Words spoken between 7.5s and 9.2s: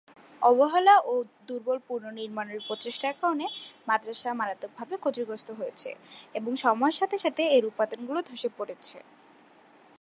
এর উপাদানগুলি ধসে পড়েছে।